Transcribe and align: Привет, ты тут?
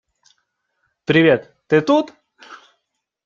Привет, 1.05 1.53
ты 1.67 1.79
тут? 1.81 2.11